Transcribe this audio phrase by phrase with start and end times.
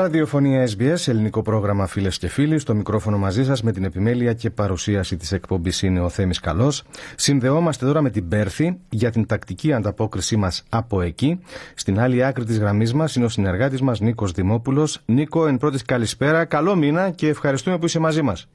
[0.00, 2.58] Ραδιοφωνία SBS, ελληνικό πρόγραμμα φίλες και φίλοι.
[2.58, 6.84] Στο μικρόφωνο μαζί σας με την επιμέλεια και παρουσίαση της εκπομπής είναι ο Θέμης Καλός.
[7.16, 11.40] Συνδεόμαστε τώρα με την Πέρθη για την τακτική ανταπόκρισή μας από εκεί.
[11.74, 15.02] Στην άλλη άκρη της γραμμής μας είναι ο συνεργάτης μας Νίκος Δημόπουλος.
[15.06, 18.48] Νίκο, εν πρώτης καλησπέρα, καλό μήνα και ευχαριστούμε που είσαι μαζί μας.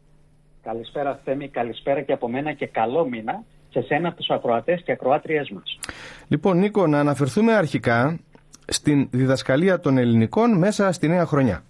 [0.64, 5.50] Καλησπέρα, Θέμη, καλησπέρα και από μένα και καλό μήνα σε σένα, τους ακροατές και ακροάτριές
[5.50, 5.80] μας.
[6.28, 8.20] Λοιπόν, Νίκο, να αναφερθούμε αρχικά
[8.68, 11.64] στην διδασκαλία των ελληνικών μέσα στη νέα χρονιά.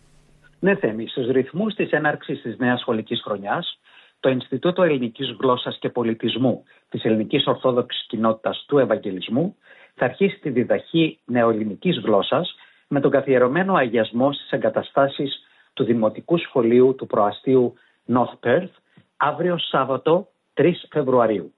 [0.60, 3.80] Ναι, Θέμη, στους ρυθμούς της έναρξης της νέας σχολικής χρονιάς,
[4.20, 9.56] το Ινστιτούτο Ελληνικής Γλώσσας και Πολιτισμού της Ελληνικής Ορθόδοξης Κοινότητας του Ευαγγελισμού
[9.96, 12.56] θα αρχίσει τη διδαχή νεοελληνικής γλώσσας
[12.88, 15.44] με τον καθιερωμένο αγιασμό στις εγκαταστάσεις
[15.74, 17.74] του Δημοτικού Σχολείου του Προαστίου
[18.14, 18.72] North Perth
[19.18, 21.54] αύριο Σάββατο 3 Φεβρουαρίου.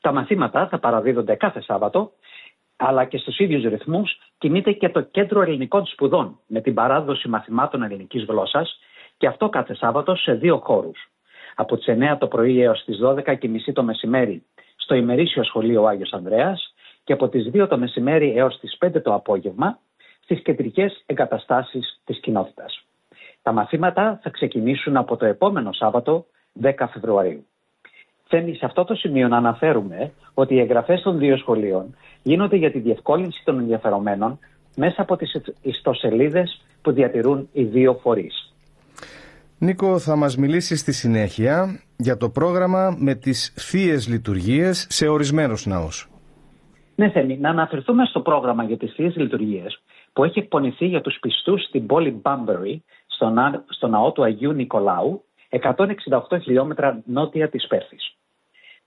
[0.00, 2.12] Τα μαθήματα θα παραδίδονται κάθε Σάββατο
[2.86, 7.82] αλλά και στους ίδιους ρυθμούς κινείται και το Κέντρο Ελληνικών Σπουδών με την παράδοση μαθημάτων
[7.82, 8.78] ελληνικής γλώσσας
[9.16, 11.10] και αυτό κάθε Σάββατο σε δύο χώρους.
[11.54, 14.42] Από τις 9 το πρωί έως τις 12.30 το μεσημέρι
[14.76, 19.14] στο ημερήσιο σχολείο Άγιος Ανδρέας και από τις 2 το μεσημέρι έως τις 5 το
[19.14, 19.78] απόγευμα
[20.22, 22.84] στις κεντρικές εγκαταστάσεις της κοινότητας.
[23.42, 26.26] Τα μαθήματα θα ξεκινήσουν από το επόμενο Σάββατο
[26.62, 27.46] 10 Φεβρουαρίου.
[28.28, 32.70] Θέλει σε αυτό το σημείο να αναφέρουμε ότι οι εγγραφές των δύο σχολείων γίνονται για
[32.70, 34.38] τη διευκόλυνση των ενδιαφερομένων
[34.76, 38.54] μέσα από τις ιστοσελίδες που διατηρούν οι δύο φορείς.
[39.58, 45.66] Νίκο, θα μας μιλήσεις στη συνέχεια για το πρόγραμμα με τις θείες λειτουργίες σε ορισμένους
[45.66, 46.08] ναούς.
[46.94, 51.18] Ναι, Θέμη, να αναφερθούμε στο πρόγραμμα για τις θείες λειτουργίες που έχει εκπονηθεί για τους
[51.20, 53.32] πιστούς στην πόλη Μπάμπερι, στο,
[53.68, 58.16] στο ναό του Αγίου Νικολάου, 168 χιλιόμετρα νότια της Πέρθης.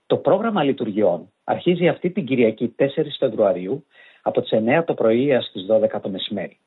[0.06, 2.86] Το πρόγραμμα λειτουργιών αρχίζει αυτή την Κυριακή 4
[3.18, 3.84] Φεβρουαρίου
[4.22, 6.58] από τις 9 το πρωί έως τις 12 το μεσημέρι.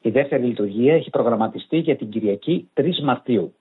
[0.00, 3.54] Η δεύτερη λειτουργία έχει προγραμματιστεί για την Κυριακή 3 Μαρτίου.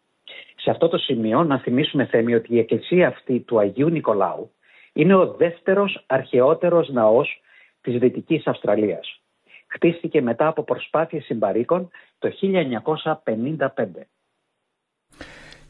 [0.55, 4.51] Σε αυτό το σημείο να θυμίσουμε θέμη ότι η εκκλησία αυτή του Αγίου Νικολάου
[4.93, 7.41] είναι ο δεύτερος αρχαιότερος ναός
[7.81, 9.21] της Δυτικής Αυστραλίας.
[9.67, 14.07] Χτίστηκε μετά από προσπάθειες συμπαρίκων το 1955.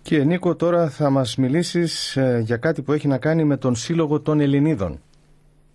[0.10, 3.76] Και Νίκο, τώρα θα μας μιλήσεις ε, για κάτι που έχει να κάνει με τον
[3.76, 5.02] Σύλλογο των Ελληνίδων.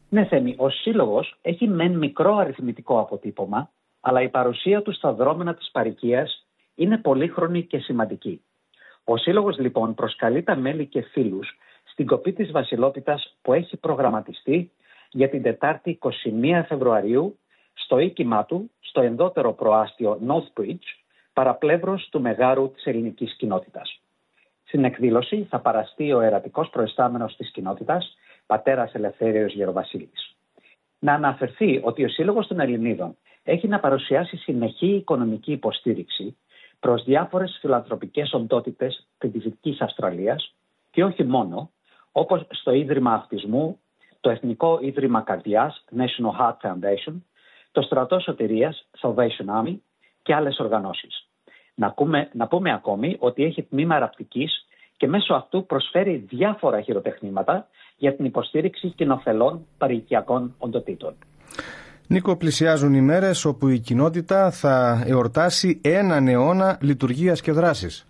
[0.08, 5.54] Ναι, Θέμη, ο Σύλλογος έχει μεν μικρό αριθμητικό αποτύπωμα, αλλά η παρουσία του στα δρόμενα
[5.54, 8.42] της παρικίας είναι πολύχρονη και σημαντική.
[9.04, 14.70] Ο Σύλλογος λοιπόν προσκαλεί τα μέλη και φίλους στην κοπή της Βασιλότητας που έχει προγραμματιστεί
[15.10, 17.38] για την Τετάρτη 21 Φεβρουαρίου
[17.72, 24.01] στο οίκημά του, στο ενδότερο προάστιο Northbridge, παραπλεύρος του μεγάρου της ελληνικής κοινότητας.
[24.72, 28.16] Στην εκδήλωση θα παραστεί ο ερατικός προϊστάμενος της κοινότητας,
[28.46, 30.36] πατέρας Ελευθέριος Γεροβασίλης.
[30.98, 36.36] Να αναφερθεί ότι ο Σύλλογος των Ελληνίδων έχει να παρουσιάσει συνεχή οικονομική υποστήριξη
[36.80, 40.54] προς διάφορες φιλανθρωπικές οντότητες της Δυτικής Αυστραλίας
[40.90, 41.70] και όχι μόνο,
[42.12, 43.80] όπως στο Ίδρυμα Αυτισμού,
[44.20, 47.14] το Εθνικό Ίδρυμα Καρδιάς, National Heart Foundation,
[47.72, 49.76] το Στρατό Σωτηρίας, Salvation Army
[50.22, 51.26] και άλλες οργανώσεις.
[51.74, 51.94] Να,
[52.32, 54.66] να πούμε ακόμη ότι έχει τμήμα ραπτικής
[54.96, 61.14] και μέσω αυτού προσφέρει διάφορα χειροτεχνήματα για την υποστήριξη κοινοφελών παροικιακών οντοτήτων.
[62.06, 68.06] Νίκο, πλησιάζουν οι μέρες όπου η κοινότητα θα εορτάσει έναν αιώνα λειτουργίας και δράσης.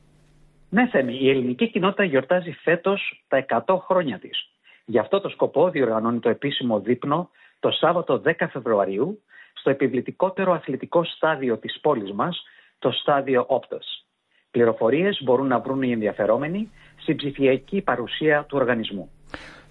[0.69, 4.49] Ναι, Θέμη, η ελληνική κοινότητα γιορτάζει φέτος τα 100 χρόνια της.
[4.85, 7.31] Γι' αυτό το σκοπό διοργανώνει το επίσημο δείπνο
[7.61, 12.43] το Σάββατο 10 Φεβρουαρίου στο επιβλητικότερο αθλητικό στάδιο της πόλης μας,
[12.83, 14.05] το στάδιο Όπτος.
[14.51, 19.11] Πληροφορίες μπορούν να βρουν οι ενδιαφερόμενοι στην ψηφιακή παρουσία του οργανισμού.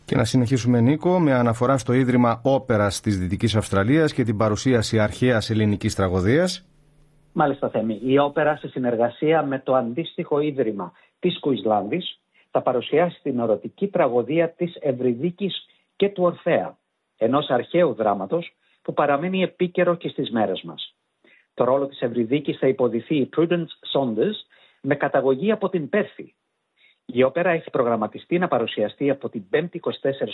[0.06, 5.00] Και να συνεχίσουμε, Νίκο, με αναφορά στο Ίδρυμα Όπερα της Δυτικής Αυστραλίας και την παρουσίαση
[5.00, 6.66] αρχαίας ελληνικής τραγωδίας.
[7.34, 8.00] Μάλιστα, Θέμη.
[8.04, 12.20] Η όπερα σε συνεργασία με το αντίστοιχο Ίδρυμα της Κουισλάνδης
[12.52, 16.78] θα παρουσιάσει την ορωτική τραγωδία της Ευρυδίκης και του Ορφέα,
[17.18, 20.96] ενός αρχαίου δράματος που παραμένει επίκαιρο και στις μέρες μας.
[21.54, 24.38] Το ρόλο της Ευρυδίκης θα υποδηθεί η Prudence Saunders
[24.82, 26.34] με καταγωγή από την Πέρθη.
[27.06, 29.82] Η όπερα έχει προγραμματιστεί να παρουσιαστεί από την 5η 24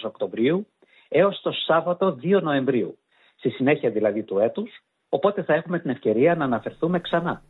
[0.03, 0.67] Οκτωβρίου
[1.07, 2.97] έως το Σάββατο 2 Νοεμβρίου,
[3.35, 4.69] στη συνέχεια δηλαδή του έτους,
[5.09, 7.41] οπότε θα έχουμε την ευκαιρία να αναφερθούμε ξανά.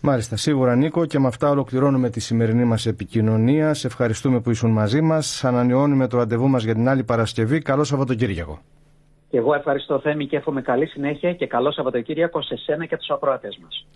[0.00, 3.74] Μάλιστα, σίγουρα Νίκο και με αυτά ολοκληρώνουμε τη σημερινή μας επικοινωνία.
[3.74, 5.44] Σε ευχαριστούμε που ήσουν μαζί μας.
[5.44, 7.62] Ανανεώνουμε το ραντεβού μας για την άλλη Παρασκευή.
[7.62, 8.60] Καλό Σαββατοκύριακο.
[9.32, 13.10] Και εγώ ευχαριστώ Θέμη και εύχομαι καλή συνέχεια και καλό Σαββατοκύριακο σε σένα και τους
[13.10, 13.86] ακροατές μας.